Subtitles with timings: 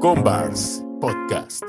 [0.00, 1.62] Combars Podcast.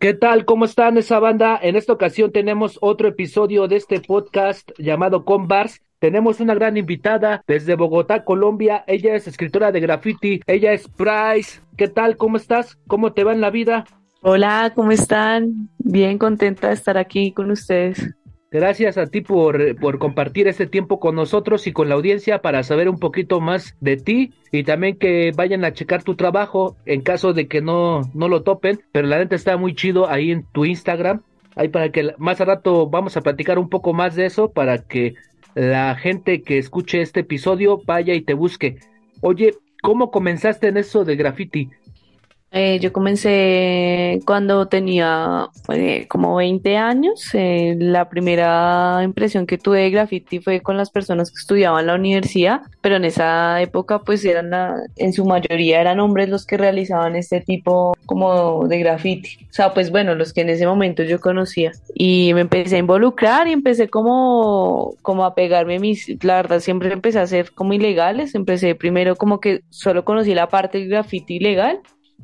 [0.00, 0.46] ¿Qué tal?
[0.46, 1.58] ¿Cómo están esa banda?
[1.60, 5.82] En esta ocasión tenemos otro episodio de este podcast llamado Combars.
[5.98, 8.84] Tenemos una gran invitada desde Bogotá, Colombia.
[8.86, 10.40] Ella es escritora de graffiti.
[10.46, 11.60] Ella es Price.
[11.76, 12.16] ¿Qué tal?
[12.16, 12.78] ¿Cómo estás?
[12.86, 13.84] ¿Cómo te va en la vida?
[14.22, 15.68] Hola, ¿cómo están?
[15.76, 18.14] Bien contenta de estar aquí con ustedes.
[18.50, 22.62] Gracias a ti por, por, compartir este tiempo con nosotros y con la audiencia para
[22.62, 27.02] saber un poquito más de ti y también que vayan a checar tu trabajo en
[27.02, 30.44] caso de que no, no lo topen, pero la neta está muy chido ahí en
[30.44, 31.20] tu Instagram,
[31.56, 34.78] ahí para que más a rato vamos a platicar un poco más de eso para
[34.78, 35.14] que
[35.54, 38.78] la gente que escuche este episodio vaya y te busque.
[39.20, 41.68] Oye, ¿cómo comenzaste en eso de graffiti?
[42.50, 47.28] Eh, yo comencé cuando tenía eh, como 20 años.
[47.34, 51.86] Eh, la primera impresión que tuve de graffiti fue con las personas que estudiaban en
[51.88, 54.48] la universidad, pero en esa época pues eran
[54.96, 59.38] en su mayoría eran hombres los que realizaban este tipo como de graffiti.
[59.50, 61.72] O sea, pues bueno, los que en ese momento yo conocía.
[61.94, 66.92] Y me empecé a involucrar y empecé como, como a pegarme mis, la verdad siempre
[66.92, 68.34] empecé a hacer como ilegales.
[68.34, 71.80] Empecé primero como que solo conocí la parte del graffiti ilegal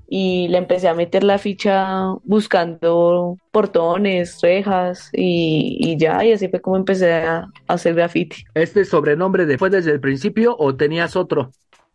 [0.08, 6.60] y le empecé a meter la ficha buscando portones, rejas y, ya, y así fue
[6.60, 8.44] como empecé a, hacer graffiti.
[8.54, 11.50] ¿Este sobrenombre fue desde el principio o tenías otro?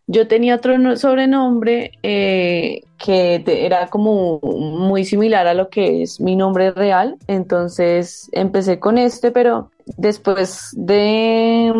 [0.08, 6.36] Yo tenía otro sobrenombre eh, que era como muy similar a lo que es mi
[6.36, 11.72] nombre real, entonces empecé con este, pero después de,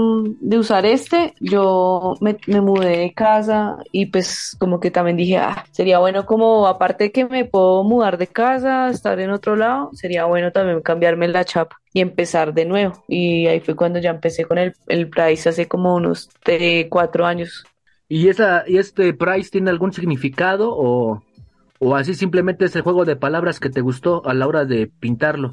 [0.58, 6.00] usar este, yo me, mudé de casa y pues como que también dije, ah, sería
[6.00, 10.26] bueno como aparte de que me puedo mudar de casa, estar en otro lado, sería
[10.26, 13.04] bueno también cambiarme la chapa y empezar de nuevo.
[13.08, 16.30] Y ahí fue cuando ya empecé con el, el Price hace como unos
[16.90, 17.64] cuatro años.
[18.08, 21.24] ¿Y, esa, ¿Y este Price tiene algún significado o,
[21.80, 24.88] o así simplemente es el juego de palabras que te gustó a la hora de
[24.88, 25.52] pintarlo?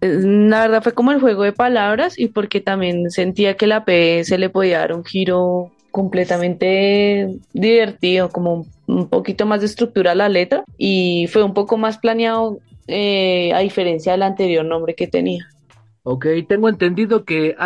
[0.00, 4.22] La verdad fue como el juego de palabras y porque también sentía que la P
[4.24, 10.14] se le podía dar un giro completamente divertido, como un poquito más de estructura a
[10.14, 15.08] la letra y fue un poco más planeado eh, a diferencia del anterior nombre que
[15.08, 15.48] tenía.
[16.04, 17.56] Ok, tengo entendido que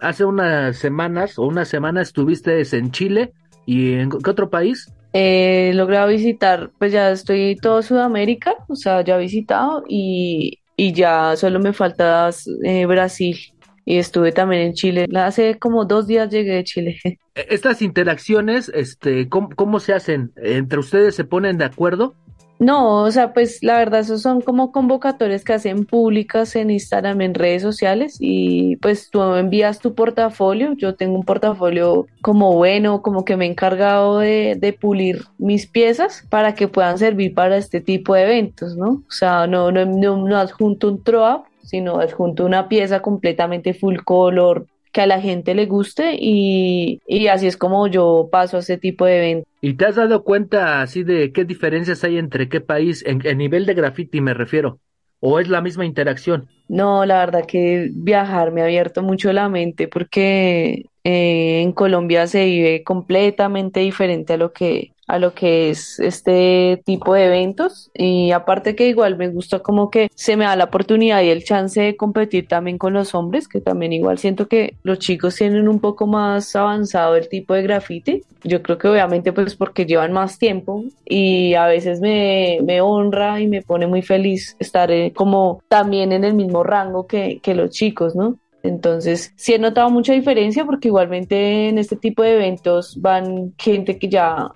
[0.00, 3.32] hace unas semanas o una semana estuviste en Chile
[3.66, 4.92] y en qué otro país?
[5.14, 10.92] He logrado visitar, pues ya estoy todo Sudamérica, o sea, ya he visitado y y
[10.92, 12.28] ya solo me falta
[12.64, 13.38] eh, Brasil
[13.84, 15.06] y estuve también en Chile.
[15.14, 16.98] Hace como dos días llegué de Chile.
[17.34, 20.32] E-, estas interacciones, este, ¿cómo, cómo se hacen?
[20.36, 22.16] ¿Entre ustedes se ponen de acuerdo?
[22.62, 27.20] No, o sea, pues la verdad, esos son como convocatorias que hacen públicas en Instagram,
[27.20, 30.72] en redes sociales, y pues tú envías tu portafolio.
[30.74, 36.24] Yo tengo un portafolio como bueno, como que me he encargado de, pulir mis piezas
[36.30, 39.02] para que puedan servir para este tipo de eventos, ¿no?
[39.08, 43.96] O sea, no, no, no, no adjunto un throw sino adjunto una pieza completamente full
[44.04, 48.76] color, que a la gente le guste y, así es como yo paso a ese
[48.76, 49.52] tipo de eventos.
[49.60, 53.38] ¿Y te has dado cuenta así de qué diferencias hay entre qué país, en, en
[53.38, 54.78] nivel de graffiti me refiero?
[55.20, 56.48] ¿O es la misma interacción?
[56.68, 62.26] No, la verdad que viajar me ha abierto mucho la mente porque eh, en Colombia
[62.26, 67.90] se vive completamente diferente a lo que a lo que es este tipo de eventos
[67.92, 71.44] y aparte que igual me gusta como que se me da la oportunidad y el
[71.44, 75.68] chance de competir también con los hombres que también igual siento que los chicos tienen
[75.68, 80.12] un poco más avanzado el tipo de graffiti yo creo que obviamente pues porque llevan
[80.12, 85.12] más tiempo y a veces me, me honra y me pone muy feliz estar eh,
[85.14, 88.38] como también en el mismo rango que, que los chicos, ¿no?
[88.62, 93.98] Entonces, sí he notado mucha diferencia porque igualmente en este tipo de eventos van gente
[93.98, 94.52] que ya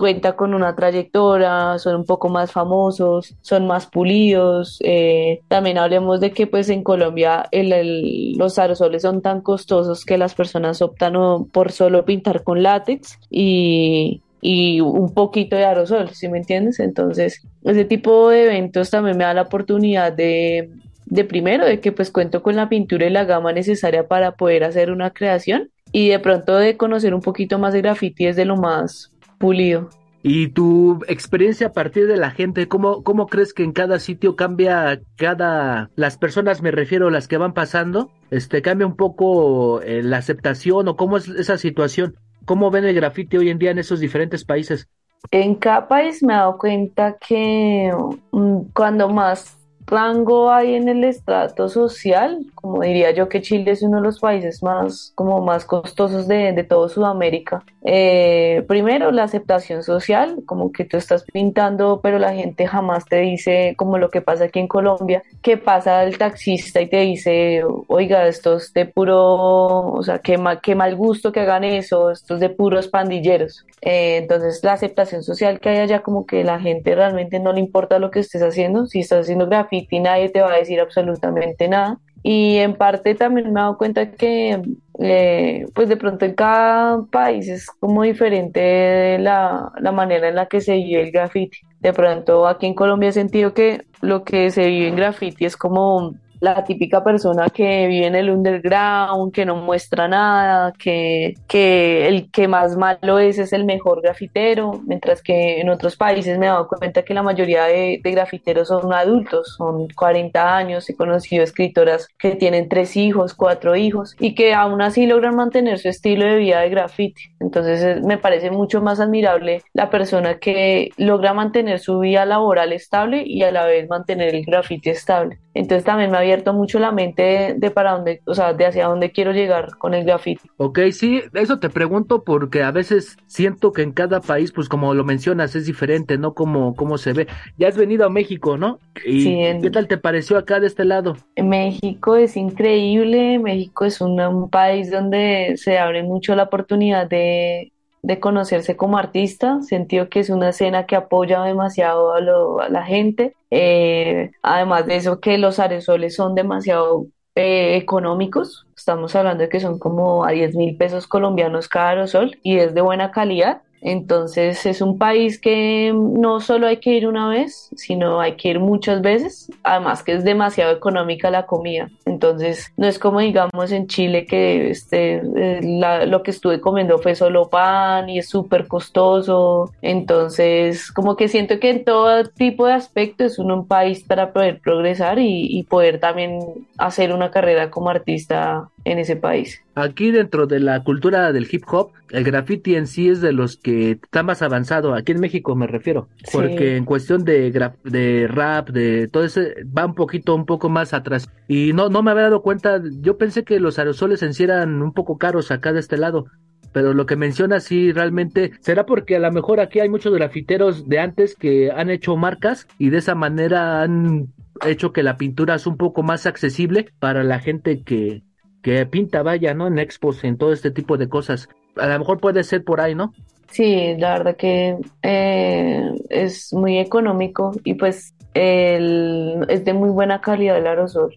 [0.00, 4.78] cuenta con una trayectoria, son un poco más famosos, son más pulidos.
[4.82, 10.34] Eh, también hablemos de que pues en Colombia los aerosoles son tan costosos que las
[10.34, 16.38] personas optan por solo pintar con látex y, y un poquito de aerosol, ¿sí me
[16.38, 16.80] entiendes?
[16.80, 20.70] Entonces, ese tipo de eventos también me da la oportunidad de,
[21.10, 24.64] de primero, de que pues cuento con la pintura y la gama necesaria para poder
[24.64, 28.56] hacer una creación y de pronto de conocer un poquito más de graffiti desde lo
[28.56, 29.90] más pulido.
[30.22, 34.36] Y tu experiencia a partir de la gente, ¿cómo, cómo crees que en cada sitio
[34.36, 40.02] cambia cada, las personas me refiero, las que van pasando, este, cambia un poco eh,
[40.02, 42.16] la aceptación o cómo es esa situación?
[42.44, 44.88] ¿Cómo ven el grafiti hoy en día en esos diferentes países?
[45.30, 47.90] En cada país me he dado cuenta que
[48.32, 49.59] mm, cuando más
[49.90, 52.46] rango hay en el estrato social?
[52.54, 56.52] Como diría yo que Chile es uno de los países más, como más costosos de,
[56.52, 57.64] de todo Sudamérica.
[57.82, 63.20] Eh, primero, la aceptación social, como que tú estás pintando, pero la gente jamás te
[63.20, 67.62] dice, como lo que pasa aquí en Colombia, que pasa el taxista y te dice,
[67.88, 72.34] oiga, esto es de puro, o sea, qué, qué mal gusto que hagan eso, esto
[72.34, 73.64] es de puros pandilleros.
[73.82, 77.60] Eh, entonces, la aceptación social que hay allá, como que la gente realmente no le
[77.60, 79.46] importa lo que estés haciendo, si estás haciendo
[79.80, 81.98] graffiti, nadie te va a decir absolutamente nada.
[82.22, 84.60] Y en parte también me he dado cuenta que,
[84.98, 90.46] eh, pues de pronto en cada país es como diferente la, la manera en la
[90.46, 91.58] que se vive el graffiti.
[91.80, 95.56] De pronto aquí en Colombia he sentido que lo que se vive en graffiti es
[95.56, 102.08] como la típica persona que vive en el underground, que no muestra nada, que, que
[102.08, 106.46] el que más malo es es el mejor grafitero, mientras que en otros países me
[106.46, 111.44] he dado cuenta que la mayoría de, grafiteros son adultos, son 40 años, he conocido
[111.44, 116.24] escritoras que tienen tres hijos, cuatro hijos y que aún así logran mantener su estilo
[116.24, 117.22] de vida de graffiti.
[117.38, 123.22] Entonces me parece mucho más admirable la persona que logra mantener su vida laboral estable
[123.24, 125.38] y a la vez mantener el graffiti estable.
[125.60, 128.86] Entonces también me ha abierto mucho la mente de, para dónde, o sea, de hacia
[128.88, 130.48] dónde quiero llegar con el graffiti.
[130.56, 134.92] Ok, sí, eso te pregunto porque a veces siento que en cada país, pues como
[134.94, 136.34] lo mencionas, es diferente, ¿no?
[136.34, 137.28] Como, cómo se ve.
[137.56, 138.78] Ya has venido a México, ¿no?
[139.02, 141.16] ¿Y Sí, en- qué tal te pareció acá de este lado?
[141.36, 147.72] México es increíble, México es un, un país donde se abre mucho la oportunidad de,
[148.02, 152.68] de conocerse como artista, sentido que es una escena que apoya demasiado a, lo- a
[152.68, 159.42] la gente, Eh, además de eso que los aerosoles son demasiado eh, económicos, estamos hablando
[159.42, 163.10] de que son como a 10 mil pesos colombianos cada aerosol y es de buena
[163.10, 163.62] calidad.
[163.82, 168.48] Entonces es un país que no solo hay que ir una vez, sino hay que
[168.50, 169.50] ir muchas veces.
[169.62, 171.88] Además que es demasiado económica la comida.
[172.06, 176.98] Entonces no es como digamos en Chile que este, eh, la- lo que estuve comiendo
[176.98, 179.70] fue solo pan y es súper costoso.
[179.82, 184.32] Entonces como que siento que en todo tipo de aspectos es uno un país para
[184.32, 186.38] poder progresar y, y poder también
[186.78, 189.60] hacer una carrera como artista en ese país.
[189.74, 193.56] Aquí dentro de la cultura del hip hop, el graffiti en sí es de los
[193.56, 196.30] que está más avanzado, aquí en México me refiero, Sí.
[196.32, 197.50] porque en cuestión de,
[197.84, 201.28] de rap, de todo ese, va un poquito, un poco más atrás.
[201.48, 204.82] Y no, no me había dado cuenta, yo pensé que los aerosoles en sí eran
[204.82, 206.26] un poco caros acá de este lado.
[206.72, 210.88] Pero lo que menciona sí realmente será porque a lo mejor aquí hay muchos grafiteros
[210.88, 214.28] de antes que han hecho marcas y de esa manera han
[214.64, 218.22] hecho que la pintura es un poco más accesible para la gente que,
[218.62, 219.66] que pinta, vaya, ¿no?
[219.66, 221.48] En expos, en todo este tipo de cosas.
[221.76, 223.12] A lo mejor puede ser por ahí, ¿no?
[223.50, 230.20] Sí, la verdad que eh, es muy económico y pues el- es de muy buena
[230.20, 231.16] calidad el aerosol.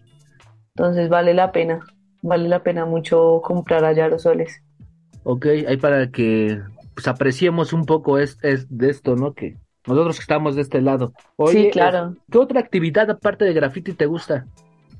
[0.76, 1.80] Entonces vale la pena,
[2.22, 4.60] vale la pena mucho comprar allá aerosoles.
[5.22, 6.60] Ok, ahí para que
[6.94, 9.32] pues apreciemos un poco es, es de esto, ¿no?
[9.34, 11.12] Que nosotros estamos de este lado.
[11.36, 12.14] Oye, Sí, claro.
[12.30, 14.46] ¿qué otra actividad aparte de graffiti te gusta?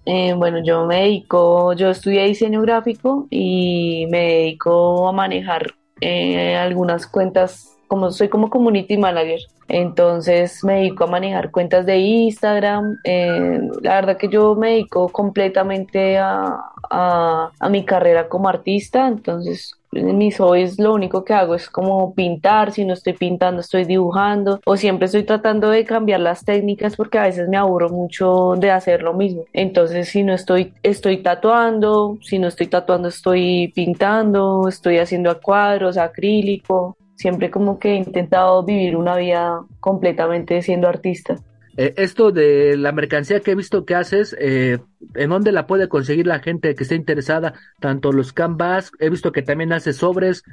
[0.06, 6.56] Eh, bueno, yo me dedico, yo estudié diseño gráfico y me dedico a manejar eh,
[6.56, 12.98] algunas cuentas, como soy como community manager, entonces me dedico a manejar cuentas de Instagram.
[13.04, 16.60] eh, la verdad que yo me dedico completamente a,
[16.90, 21.68] a, a mi carrera como artista, entonces en mis hobbies lo único que hago es
[21.68, 26.44] como pintar, si no estoy pintando estoy dibujando o siempre estoy tratando de cambiar las
[26.44, 29.44] técnicas porque a veces me aburro mucho de hacer lo mismo.
[29.52, 35.96] Entonces si no estoy, estoy tatuando, si no estoy tatuando estoy pintando, estoy haciendo cuadros,
[35.96, 36.96] acrílico.
[37.16, 41.38] Siempre como que he intentado vivir una vida completamente siendo artista.
[41.76, 44.78] Eh, esto de la mercancía que he visto que haces, eh,
[45.14, 47.54] ¿en dónde la puede conseguir la gente que esté interesada?
[47.80, 50.44] Tanto los canvas, he visto que también haces sobres,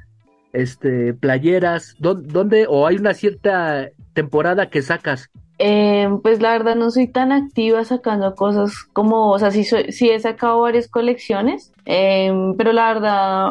[0.53, 2.65] este, playeras, ¿dó- ¿dónde?
[2.67, 5.29] ¿O hay una cierta temporada que sacas?
[5.63, 9.91] Eh, pues la verdad no soy tan activa sacando cosas como, o sea, sí, soy-
[9.91, 13.49] sí he sacado varias colecciones, eh, pero la verdad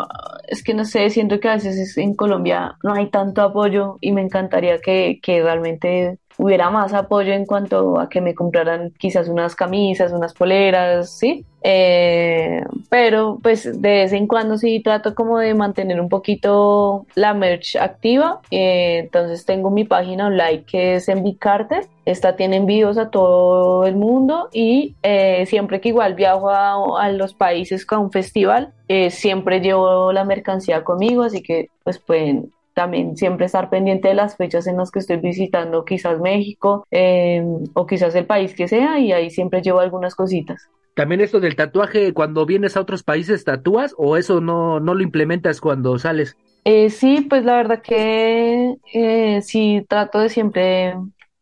[0.49, 3.97] es que no sé, siento que a veces es- en Colombia no hay tanto apoyo
[4.01, 8.93] y me encantaría que, que realmente hubiera más apoyo en cuanto a que me compraran
[8.99, 11.45] quizás unas camisas, unas poleras, ¿sí?
[11.63, 17.35] Eh, pero pues de vez en cuando sí trato como de mantener un poquito la
[17.35, 18.41] merch activa.
[18.51, 21.87] Eh, entonces tengo mi página online que es Envy Carter.
[22.07, 27.13] Esta tiene envíos a todo el mundo y eh, siempre que igual viajo a, a
[27.13, 32.51] los países con un festival, eh, siempre llevo la mercancía conmigo, así que pues pueden
[32.81, 37.45] también siempre estar pendiente de las fechas en las que estoy visitando quizás México eh,
[37.75, 40.71] o quizás el país que sea y ahí siempre llevo algunas cositas.
[40.95, 45.03] También esto del tatuaje, cuando vienes a otros países, ¿tatúas o eso no, no lo
[45.03, 46.39] implementas cuando sales?
[46.65, 50.95] Eh, sí, pues la verdad que eh, sí trato de siempre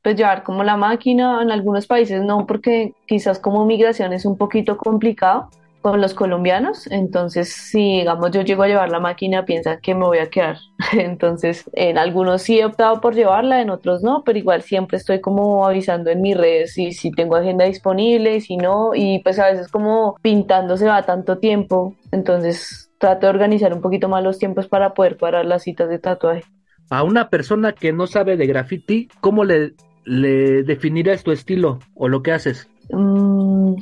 [0.03, 4.37] pues llevar como la máquina, en algunos países no, porque quizás como migración es un
[4.37, 5.51] poquito complicado
[5.83, 10.05] con los colombianos, entonces si digamos yo llego a llevar la máquina piensa que me
[10.05, 10.59] voy a quedar,
[10.93, 15.21] entonces en algunos sí he optado por llevarla, en otros no, pero igual siempre estoy
[15.21, 19.39] como avisando en mis redes si, si tengo agenda disponible, y si no, y pues
[19.39, 24.23] a veces como pintando se va tanto tiempo, entonces trato de organizar un poquito más
[24.25, 26.45] los tiempos para poder parar las citas de tatuaje.
[26.91, 32.09] A una persona que no sabe de graffiti, ¿cómo le, le definirías tu estilo o
[32.09, 32.69] lo que haces?
[32.91, 33.75] Mm,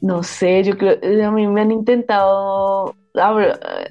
[0.00, 2.94] no sé, yo creo, a mí me han intentado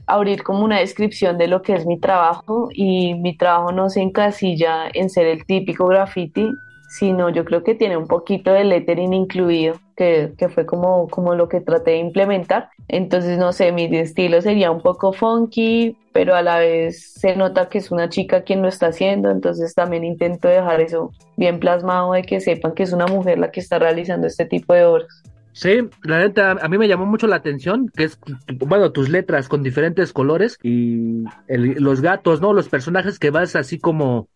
[0.05, 4.01] abrir como una descripción de lo que es mi trabajo y mi trabajo no se
[4.01, 6.49] encasilla en ser el típico graffiti,
[6.89, 11.35] sino yo creo que tiene un poquito de lettering incluido, que, que, fue como, como
[11.35, 12.69] lo que traté de implementar.
[12.87, 17.69] Entonces, no sé, mi estilo sería un poco funky, pero a la vez se nota
[17.69, 22.13] que es una chica quien lo está haciendo, entonces también intento dejar eso bien plasmado
[22.13, 25.23] de que sepan que es una mujer la que está realizando este tipo de obras.
[25.53, 28.19] Sí, la neta, a mí me llamó mucho la atención, que es,
[28.57, 32.53] bueno, tus letras con diferentes colores y los gatos, ¿no?
[32.53, 34.27] Los personajes que vas así como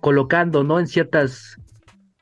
[0.00, 0.78] colocando, ¿no?
[0.78, 1.56] En ciertas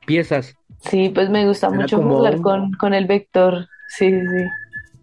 [0.07, 0.55] piezas.
[0.79, 3.67] Sí, pues me gusta mucho jugar con, con el vector.
[3.87, 4.45] Sí, sí.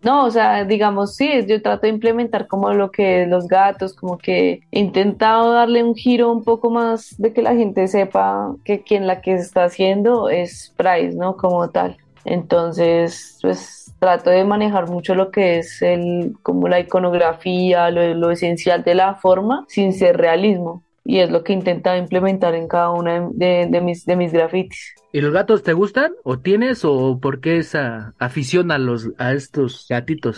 [0.02, 4.18] No, o sea, digamos, sí, yo trato de implementar como lo que los gatos, como
[4.18, 8.82] que he intentado darle un giro un poco más de que la gente sepa que
[8.82, 11.36] quien la que está haciendo es Price, ¿no?
[11.36, 11.96] Como tal.
[12.26, 18.30] Entonces, pues trato de manejar mucho lo que es el, como la iconografía, lo, lo
[18.30, 22.90] esencial de la forma, sin ser realismo y es lo que intentaba implementar en cada
[22.90, 24.95] una de, mis, de mis grafitis.
[25.12, 29.33] ¿Y los gatos te gustan o tienes o por qué esa afición a, los, a
[29.33, 30.37] estos gatitos?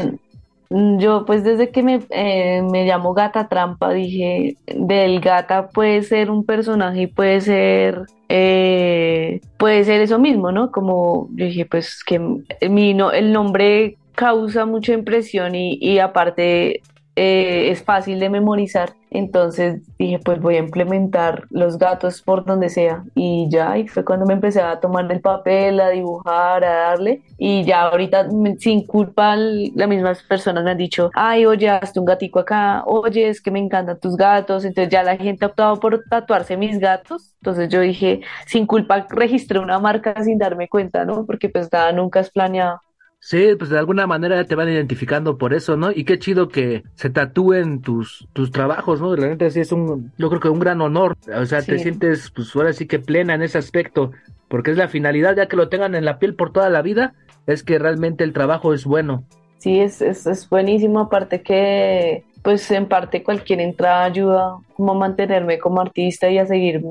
[0.70, 6.02] Mm, yo pues desde que me, eh, me llamo Gata Trampa dije, del gata puede
[6.02, 10.70] ser un personaje y puede ser, eh, puede ser eso mismo, ¿no?
[10.70, 12.20] Como dije pues que
[12.68, 16.82] mi, no, el nombre causa mucha impresión y, y aparte
[17.18, 18.94] eh, es fácil de memorizar.
[19.10, 23.04] Entonces dije, pues voy a implementar los gatos por donde sea.
[23.16, 27.22] Y ya, y fue cuando me empecé a tomar el papel, a dibujar, a darle.
[27.37, 32.06] Y ya ahorita, sin culpa, las mismas personas me han dicho, ay, oye, hazte un
[32.06, 34.64] gatico acá, oye, es que me encantan tus gatos.
[34.64, 37.34] Entonces ya la gente ha optado por tatuarse mis gatos.
[37.40, 41.26] Entonces yo dije, sin culpa, registré una marca sin darme cuenta, ¿no?
[41.26, 42.80] Porque pues nada, nunca es planeado.
[43.20, 45.90] Sí, pues de alguna manera te van identificando por eso, ¿no?
[45.90, 49.14] Y qué chido que se tatúen tus, tus trabajos, ¿no?
[49.14, 51.16] Realmente sí es un, yo creo que un gran honor.
[51.37, 54.12] O sea, te sientes, pues ahora sí que plena en ese aspecto,
[54.48, 57.14] porque es la finalidad, ya que lo tengan en la piel por toda la vida,
[57.46, 59.25] es que realmente el trabajo es bueno.
[59.58, 64.94] Sí, es, es, es buenísimo, aparte que, pues en parte cualquier entrada ayuda como a
[64.94, 66.82] mantenerme como artista y a seguir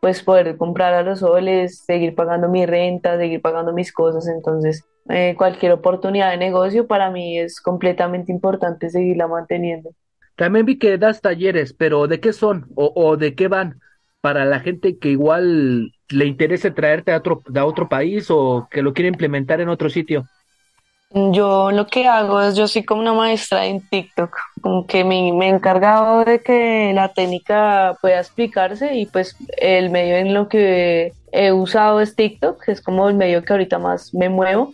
[0.00, 4.26] pues poder comprar a los soles, seguir pagando mi renta, seguir pagando mis cosas.
[4.28, 9.90] Entonces, eh, cualquier oportunidad de negocio para mí es completamente importante seguirla manteniendo.
[10.36, 13.80] También vi que das talleres, pero ¿de qué son o, o de qué van?
[14.20, 18.82] Para la gente que igual le interese traerte a otro, a otro país o que
[18.82, 20.24] lo quiere implementar en otro sitio.
[21.10, 25.32] Yo lo que hago es, yo soy como una maestra en TikTok, como que me,
[25.32, 30.48] me, he encargado de que la técnica pueda explicarse y pues el medio en lo
[30.48, 34.72] que he usado es TikTok, que es como el medio que ahorita más me muevo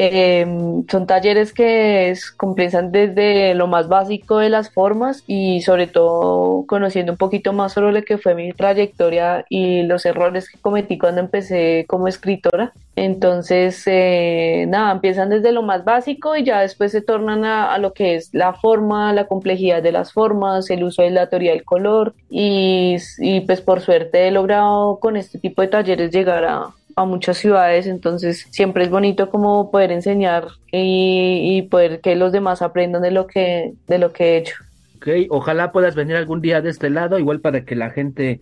[0.00, 0.46] eh,
[0.88, 7.10] son talleres que comienzan desde lo más básico de las formas y sobre todo conociendo
[7.10, 11.20] un poquito más sobre lo que fue mi trayectoria y los errores que cometí cuando
[11.20, 12.72] empecé como escritora.
[12.94, 17.78] Entonces, eh, nada, empiezan desde lo más básico y ya después se tornan a, a,
[17.78, 21.52] lo que es la forma, la complejidad de las formas, el uso de la teoría
[21.52, 26.44] del color y, y pues por suerte he logrado con este tipo de talleres llegar
[26.44, 32.32] a, a muchas ciudades, entonces siempre es bonito como poder enseñar y, poder que los
[32.32, 34.56] demás aprendan de lo que, de lo que he hecho.
[34.96, 38.40] Ok, ojalá puedas venir algún día de este lado, igual para que la gente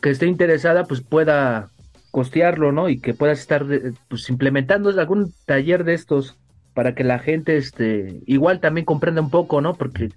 [0.00, 1.70] que esté interesada pues pueda
[2.12, 2.88] costearlo, ¿no?
[2.88, 3.66] Y que puedas estar
[4.08, 6.36] pues implementando algún taller de estos
[6.74, 9.74] para que la gente este igual también comprenda un poco, ¿no?
[9.74, 10.10] Porque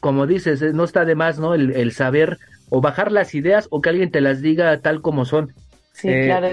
[0.00, 1.54] como dices, eh, no está de más, ¿no?
[1.54, 2.38] El, el saber
[2.70, 5.52] o bajar las ideas o que alguien te las diga tal como son.
[5.94, 6.48] Sí, eh, claro,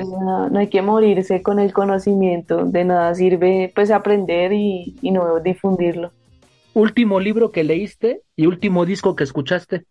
[0.51, 6.12] no, hay que morirse con el conocimiento, de nada sirve pues aprender y, no difundirlo.
[6.74, 9.83] ¿Último libro que leíste y último disco que escuchaste?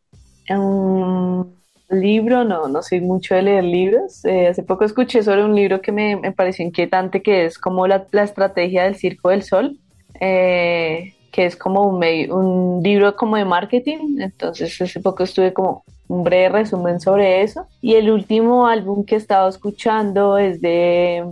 [0.49, 1.45] Um,
[1.91, 4.25] Libro, no, no soy mucho de leer libros.
[4.25, 7.89] Eh, hace poco escuché sobre un libro que me, me pareció inquietante, que es como
[7.89, 9.77] la, la estrategia del Circo del Sol,
[10.21, 14.19] eh, que es como un, medio- un libro como de marketing.
[14.21, 17.67] Entonces, hace poco estuve como un breve resumen sobre eso.
[17.81, 21.25] Y el último álbum que he estado escuchando es de,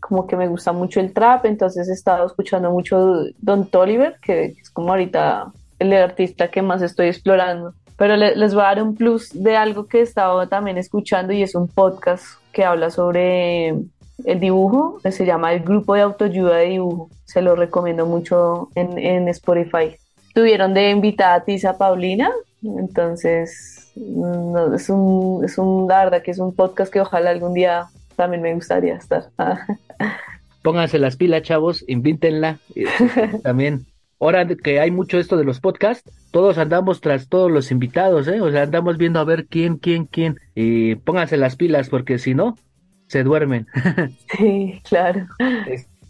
[0.00, 4.44] como que me gusta mucho el trap, entonces he estado escuchando mucho Don Toliver, que
[4.60, 7.72] es como ahorita el artista que más estoy explorando.
[7.96, 11.32] Pero le- les voy a dar un plus de algo que he estado también escuchando
[11.32, 13.74] y es un podcast que habla sobre
[14.24, 17.10] el dibujo, que se llama El Grupo de Autoayuda de Dibujo.
[17.24, 19.96] Se lo recomiendo mucho en, en Spotify.
[20.34, 22.30] Tuvieron de invitada a Tisa Paulina,
[22.62, 27.30] entonces mm, no, es un, es un, la verdad que es un podcast que ojalá
[27.30, 27.86] algún día
[28.16, 29.30] también me gustaría estar.
[30.62, 32.58] Pónganse las pilas, chavos, invíntenla.
[32.74, 32.84] eh,
[33.42, 33.86] también,
[34.20, 38.40] ahora que hay mucho esto de los podcasts, todos andamos tras todos los invitados, ¿eh?
[38.40, 40.38] O sea, andamos viendo a ver quién, quién, quién.
[40.54, 42.56] Y pónganse las pilas, porque si no,
[43.10, 43.66] se duermen.
[44.38, 45.26] Sí, claro.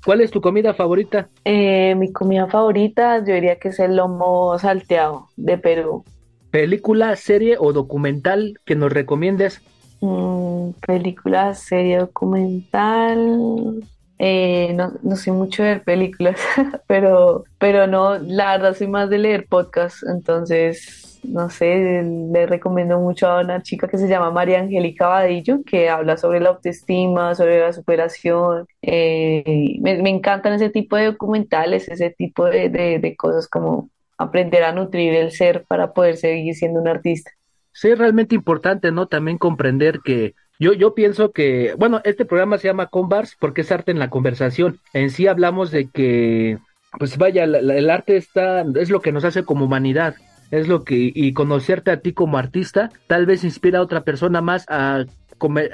[0.04, 1.28] ¿Cuál es tu comida favorita?
[1.44, 6.04] Eh, mi comida favorita, yo diría que es el lomo salteado de Perú.
[6.50, 9.62] ¿Película, serie o documental que nos recomiendes?
[10.00, 13.82] Mm, película, serie, documental.
[14.22, 16.38] Eh, no, no soy mucho de películas,
[16.86, 22.98] pero, pero no, la verdad soy más de leer podcasts, entonces, no sé, le recomiendo
[23.00, 27.34] mucho a una chica que se llama María Angélica Vadillo, que habla sobre la autoestima,
[27.34, 28.66] sobre la superación.
[28.82, 33.88] Eh, me, me encantan ese tipo de documentales, ese tipo de, de, de cosas como
[34.18, 37.30] aprender a nutrir el ser para poder seguir siendo un artista.
[37.72, 39.06] Sí, es realmente importante, ¿no?
[39.06, 43.72] También comprender que yo, yo pienso que, bueno, este programa se llama Convars porque es
[43.72, 44.78] arte en la conversación.
[44.92, 46.58] En sí hablamos de que,
[46.98, 50.14] pues vaya, la- el arte está, es lo que nos hace como humanidad,
[50.52, 54.40] es lo que, y conocerte a ti como artista, tal vez inspira a otra persona
[54.40, 55.04] más a,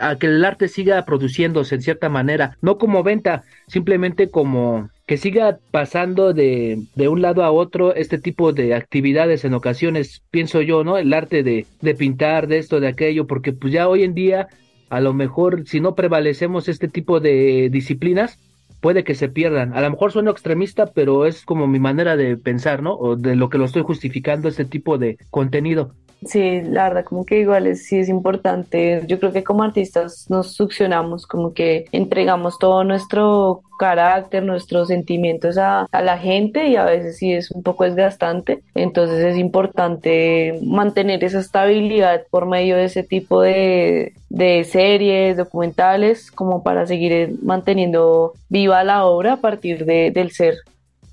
[0.01, 5.17] a que el arte siga produciéndose en cierta manera, no como venta, simplemente como que
[5.17, 10.63] siga pasando de, de un lado a otro este tipo de actividades en ocasiones, pienso
[10.63, 10.99] yo, ¿no?
[10.99, 14.49] El arte de, de pintar, de esto, de aquello, porque pues ya hoy en día,
[14.89, 18.39] a lo mejor, si no prevalecemos este tipo de disciplinas,
[18.81, 19.75] puede que se pierdan.
[19.75, 22.95] A lo mejor sueno extremista, pero es como mi manera de pensar, ¿no?
[22.95, 25.93] O de lo que lo estoy justificando, este tipo de contenido.
[26.25, 29.03] Sí, la verdad, como que igual es, sí es importante.
[29.07, 35.59] Yo creo que como artistas nos succionamos, como que entregamos todo nuestro carácter, nuestros sentimientos
[35.59, 38.63] a, a la gente y a veces sí es un poco desgastante.
[38.75, 46.31] Entonces es importante mantener esa estabilidad por medio de ese tipo de, de series, documentales,
[46.31, 50.57] como para seguir manteniendo viva la obra a partir de, del ser.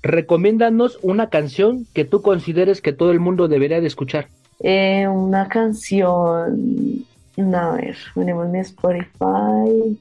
[0.02, 4.28] Recomiéndanos una canción que tú consideres que todo el mundo debería de escuchar.
[4.60, 7.06] Eh, una canción,
[7.38, 9.98] a ver, ponemos mi Spotify.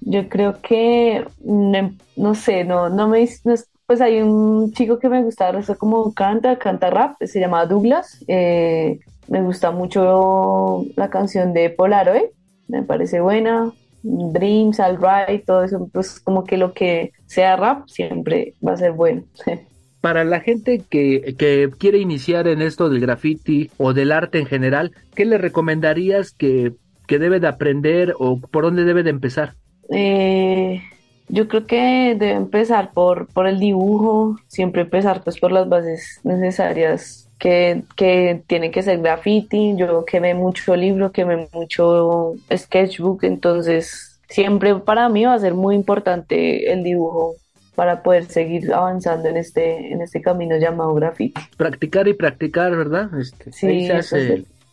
[0.00, 4.98] Yo creo que, no, no sé, no, no me, no es- pues hay un chico
[4.98, 8.24] que me gusta, eso como canta, canta rap, se llama Douglas.
[8.28, 12.24] Eh, me gusta mucho la canción de Polaroid,
[12.68, 13.72] me parece buena.
[14.02, 18.92] Dreams, Alright, todo eso, pues como que lo que sea rap siempre va a ser
[18.92, 19.24] bueno.
[20.00, 24.46] Para la gente que, que quiere iniciar en esto del graffiti o del arte en
[24.46, 26.72] general, ¿qué le recomendarías que,
[27.06, 29.54] que debe de aprender o por dónde debe de empezar?
[29.90, 30.82] Eh,
[31.28, 36.20] yo creo que debe empezar por, por el dibujo, siempre empezar pues por las bases
[36.22, 44.20] necesarias que, que tienen que ser graffiti, yo quemé mucho libro, quemé mucho sketchbook, entonces
[44.28, 47.34] siempre para mí va a ser muy importante el dibujo
[47.78, 51.40] para poder seguir avanzando en este, en este camino llamado graffiti.
[51.56, 53.08] Practicar y practicar, ¿verdad?
[53.20, 54.28] Este, Sí, ahí se hace es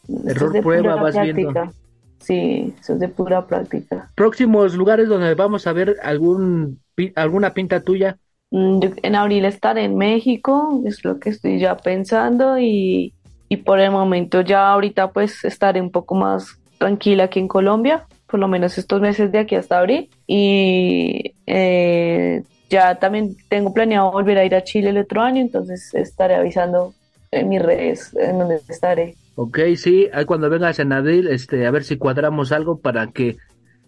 [0.08, 1.52] de- error, es prueba, pura vas viendo.
[1.52, 1.80] práctica.
[2.20, 4.10] Sí, eso es de pura práctica.
[4.16, 6.80] Próximos lugares donde vamos a ver algún
[7.16, 8.18] alguna pinta tuya.
[8.50, 13.14] Mm, yo en abril estaré en México, es lo que estoy ya pensando y,
[13.50, 18.08] y por el momento ya ahorita pues estaré un poco más tranquila aquí en Colombia,
[18.26, 24.12] por lo menos estos meses de aquí hasta abril y eh, ya también tengo planeado
[24.12, 26.94] volver a ir a Chile el otro año, entonces estaré avisando
[27.32, 29.16] en mis redes en donde estaré.
[29.36, 33.38] Ok, sí, ahí cuando vengas en abril, este, a ver si cuadramos algo para que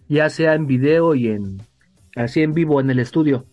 [0.08, 1.58] ya sea en video y en
[2.16, 3.46] así en vivo en el estudio.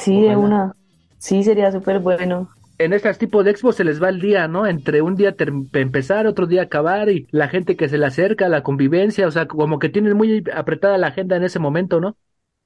[0.00, 0.38] Sí, de Ojalá.
[0.38, 0.72] una,
[1.18, 2.48] sí sería súper bueno.
[2.78, 4.66] En estos tipos de expos se les va el día, ¿no?
[4.66, 5.34] Entre un día
[5.72, 9.46] empezar, otro día acabar y la gente que se le acerca, la convivencia, o sea,
[9.46, 12.16] como que tienen muy apretada la agenda en ese momento, ¿no?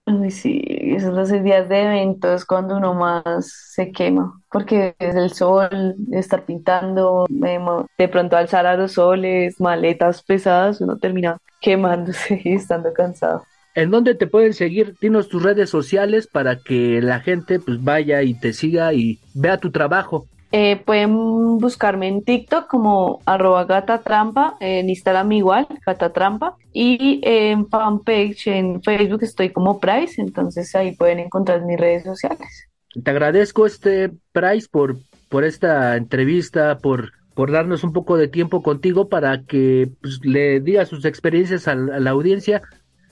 [0.04, 5.30] Uy, sí, esos los días de eventos cuando uno más se quema, porque es el
[5.32, 7.64] sol, estar pintando, em,
[7.96, 13.44] de pronto alzar aerosoles, maletas pesadas, uno termina quemándose y estando cansado.
[13.74, 14.96] ¿En dónde te pueden seguir?
[15.00, 19.58] Dinos tus redes sociales para que la gente pues vaya y te siga y vea
[19.58, 20.26] tu trabajo.
[20.54, 28.48] Eh, pueden buscarme en TikTok como arroba gatatrampa, en Instagram igual, gatatrampa, y en fanpage
[28.48, 32.68] en Facebook estoy como Price, entonces ahí pueden encontrar mis redes sociales.
[33.02, 34.98] Te agradezco este Price por,
[35.30, 40.60] por esta entrevista, por, por darnos un poco de tiempo contigo para que pues, le
[40.60, 42.60] diga sus experiencias a la audiencia.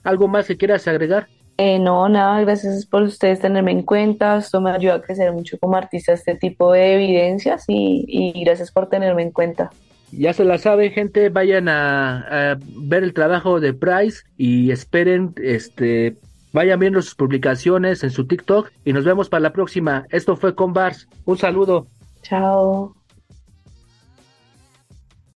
[0.03, 1.29] ¿Algo más que quieras agregar?
[1.62, 4.38] Eh, no, nada, gracias por ustedes tenerme en cuenta.
[4.38, 8.88] Esto me ayuda a crecer mucho como artista, este tipo de evidencias y, gracias por
[8.88, 9.70] tenerme en cuenta.
[10.11, 16.16] Ya se la saben, gente, vayan a, ver el trabajo de Price y esperen, este,
[16.55, 20.07] vayan viendo sus publicaciones en su TikTok y nos vemos para la próxima.
[20.09, 21.09] Esto fue con Bars.
[21.27, 21.88] Un saludo.
[22.23, 23.00] Chao.